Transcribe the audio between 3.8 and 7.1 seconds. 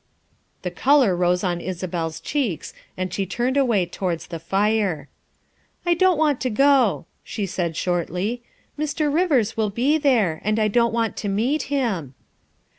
towards the fire." I don't want to go,"